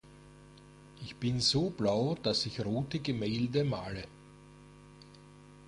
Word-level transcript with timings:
Ich 0.99 1.15
bin 1.17 1.39
so 1.39 1.69
blau, 1.69 2.15
dass 2.15 2.47
ich 2.47 2.65
rote 2.65 2.97
Gemälde 3.01 3.63
male. 3.63 4.07